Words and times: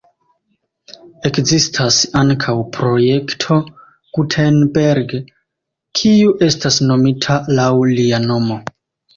Ekzistas 1.29 1.99
ankaŭ 2.21 2.55
Projekto 2.79 3.57
Gutenberg, 4.19 5.15
kiu 6.01 6.35
estas 6.51 6.83
nomita 6.89 7.39
laŭ 7.61 7.71
lia 7.95 8.25
nomo. 8.29 8.63